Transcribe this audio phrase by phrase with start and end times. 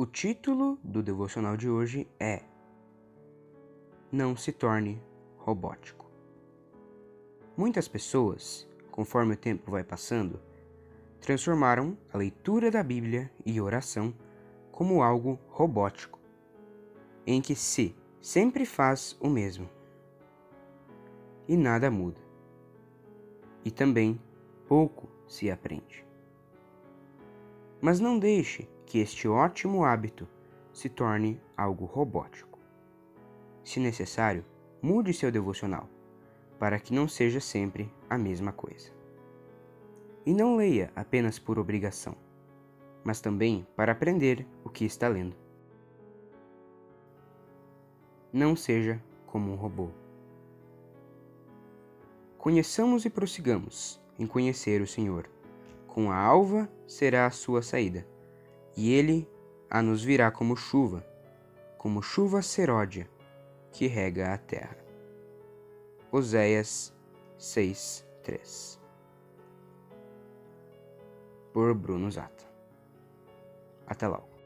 [0.00, 2.44] O título do devocional de hoje é
[4.12, 5.02] Não se torne
[5.38, 6.08] robótico.
[7.56, 10.40] Muitas pessoas, conforme o tempo vai passando,
[11.20, 14.14] transformaram a leitura da Bíblia e oração
[14.70, 16.20] como algo robótico,
[17.26, 17.92] em que se
[18.22, 19.68] sempre faz o mesmo
[21.48, 22.20] e nada muda.
[23.64, 24.22] E também
[24.68, 26.07] pouco se aprende.
[27.80, 30.28] Mas não deixe que este ótimo hábito
[30.72, 32.58] se torne algo robótico.
[33.62, 34.44] Se necessário,
[34.80, 35.88] mude seu devocional,
[36.58, 38.90] para que não seja sempre a mesma coisa.
[40.24, 42.16] E não leia apenas por obrigação,
[43.04, 45.36] mas também para aprender o que está lendo.
[48.32, 49.90] Não seja como um robô.
[52.36, 55.28] Conheçamos e prossigamos em conhecer o Senhor.
[55.98, 58.06] Com a alva será a sua saída,
[58.76, 59.28] e ele
[59.68, 61.04] a nos virá como chuva,
[61.76, 63.10] como chuva seródia
[63.72, 64.78] que rega a terra.
[66.12, 66.94] Oséias
[67.36, 68.80] 6, 3
[71.52, 72.44] Por Bruno Zata.
[73.84, 74.37] Até logo.